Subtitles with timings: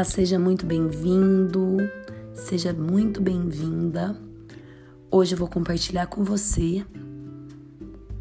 [0.00, 1.76] Olá, seja muito bem-vindo,
[2.32, 4.16] seja muito bem-vinda.
[5.10, 6.86] Hoje eu vou compartilhar com você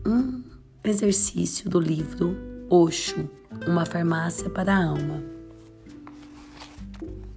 [0.05, 0.43] um
[0.83, 2.35] exercício do livro
[2.69, 3.29] Oxo,
[3.65, 5.23] uma farmácia para a alma.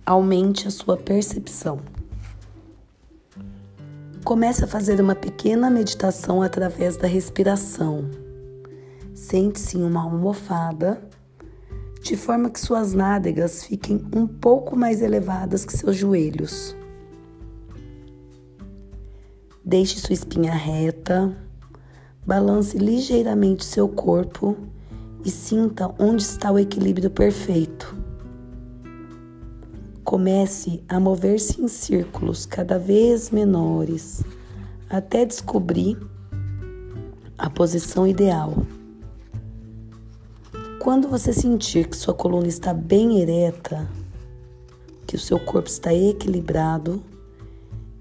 [0.05, 1.81] Aumente a sua percepção.
[4.25, 8.11] Comece a fazer uma pequena meditação através da respiração.
[9.15, 11.01] Sente-se em uma almofada
[12.03, 16.77] de forma que suas nádegas fiquem um pouco mais elevadas que seus joelhos.
[19.65, 21.35] Deixe sua espinha reta,
[22.27, 24.57] balance ligeiramente seu corpo
[25.25, 27.97] e sinta onde está o equilíbrio perfeito.
[30.03, 34.25] Comece a mover-se em círculos cada vez menores
[34.91, 35.97] até descobrir
[37.39, 38.67] a posição ideal.
[40.83, 43.89] Quando você sentir que sua coluna está bem ereta,
[45.07, 47.01] que o seu corpo está equilibrado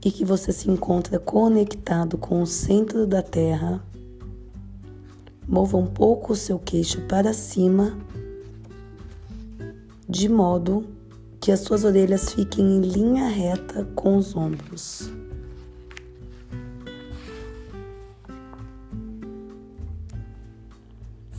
[0.04, 3.86] e que você se encontra conectado com o centro da Terra,
[5.48, 7.96] mova um pouco o seu queixo para cima,
[10.10, 10.84] de modo
[11.40, 15.08] que as suas orelhas fiquem em linha reta com os ombros.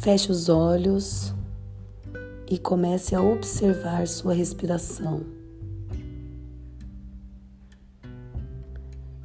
[0.03, 1.33] Feche os olhos
[2.50, 5.25] e comece a observar sua respiração.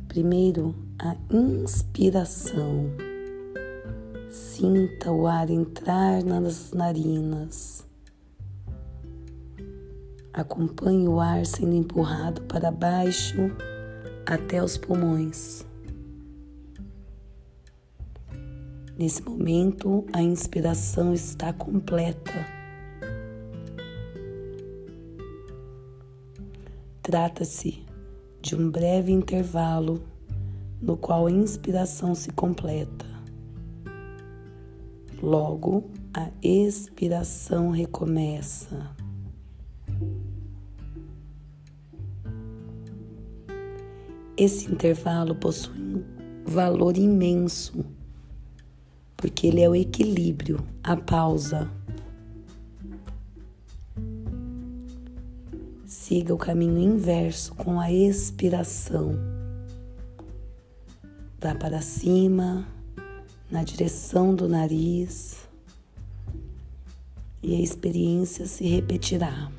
[0.08, 2.92] Primeiro, a inspiração.
[4.30, 7.83] Sinta o ar entrar nas narinas.
[10.31, 13.50] Acompanhe o ar sendo empurrado para baixo
[14.28, 15.66] até os pulmões.
[18.97, 22.33] Nesse momento, a inspiração está completa.
[27.03, 27.86] Trata-se
[28.41, 30.02] de um breve intervalo
[30.81, 33.05] no qual a inspiração se completa.
[35.21, 38.95] Logo, a expiração recomeça.
[44.36, 46.03] Esse intervalo possui um
[46.47, 47.86] valor imenso
[49.17, 51.70] porque ele é o equilíbrio, a pausa.
[55.86, 59.16] Siga o caminho inverso com a expiração.
[61.42, 62.67] Vá para cima,
[63.50, 65.48] na direção do nariz,
[67.42, 69.52] e a experiência se repetirá.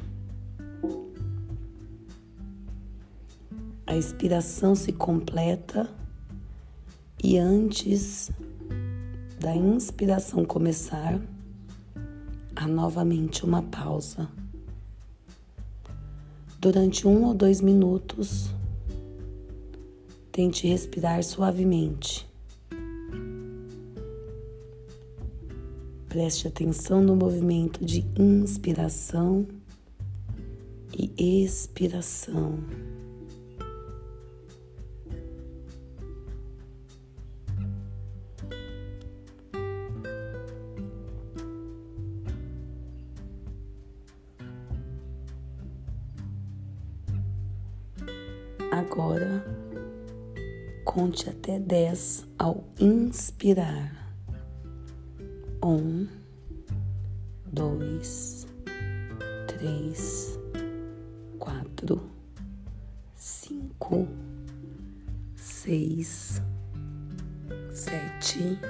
[3.87, 5.89] A expiração se completa
[7.23, 8.31] e antes
[9.39, 11.21] da inspiração começar,
[12.57, 14.29] há novamente uma pausa.
[16.61, 18.51] Durante um ou dois minutos,
[20.33, 22.29] tente respirar suavemente.
[26.09, 29.47] Preste atenção no movimento de inspiração
[30.93, 32.59] e expiração.
[48.79, 49.45] Agora,
[50.85, 54.15] conte até dez ao inspirar.
[55.61, 56.07] Um,
[57.45, 58.47] dois,
[59.49, 60.39] três,
[61.41, 62.09] quatro,
[63.17, 64.07] cinco,
[65.35, 66.41] seis,
[67.73, 68.61] sete,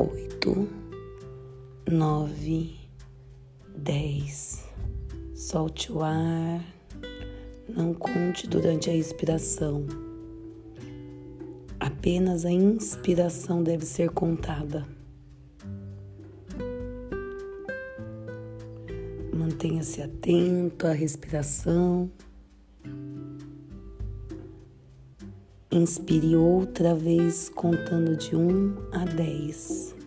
[0.00, 0.68] oito,
[1.88, 2.76] nove,
[3.76, 4.64] dez.
[5.32, 6.79] Solte o ar.
[7.76, 9.86] Não conte durante a expiração.
[11.78, 14.86] Apenas a inspiração deve ser contada.
[19.32, 22.10] Mantenha-se atento à respiração.
[25.70, 29.99] Inspire outra vez contando de 1 a 10.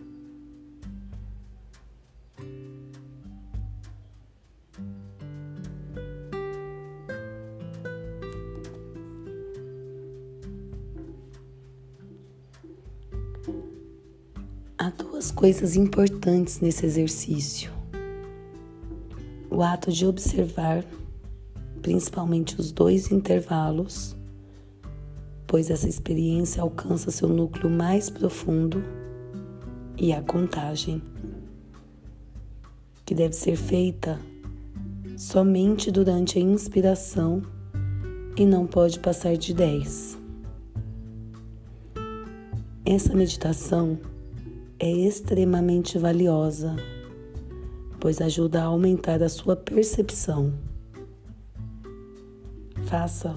[15.24, 17.72] Duas coisas importantes nesse exercício.
[19.50, 20.84] O ato de observar,
[21.80, 24.14] principalmente os dois intervalos,
[25.46, 28.84] pois essa experiência alcança seu núcleo mais profundo,
[29.96, 31.00] e a contagem,
[33.06, 34.20] que deve ser feita
[35.16, 37.40] somente durante a inspiração
[38.36, 40.18] e não pode passar de 10.
[42.84, 43.98] Essa meditação
[44.78, 46.76] é extremamente valiosa,
[48.00, 50.52] pois ajuda a aumentar a sua percepção.
[52.86, 53.34] Faça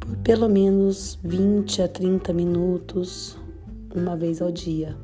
[0.00, 3.36] por pelo menos 20 a 30 minutos,
[3.94, 4.96] uma vez ao dia.